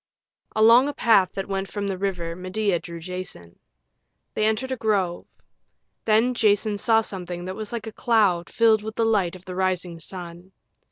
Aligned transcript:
Along 0.55 0.87
a 0.89 0.95
path 0.95 1.33
that 1.33 1.47
went 1.47 1.67
from 1.69 1.85
the 1.85 1.95
river 1.95 2.35
Medea 2.35 2.79
drew 2.79 2.99
Jason. 2.99 3.59
They 4.33 4.45
entered 4.47 4.71
a 4.71 4.75
grove. 4.75 5.27
Then 6.05 6.33
Jason 6.33 6.79
saw 6.79 7.01
something 7.01 7.45
that 7.45 7.55
was 7.55 7.71
like 7.71 7.85
a 7.85 7.91
cloud 7.91 8.49
filled 8.49 8.81
with 8.81 8.95
the 8.95 9.05
light 9.05 9.35
of 9.35 9.45
the 9.45 9.53
rising 9.53 9.99
sun. 9.99 10.53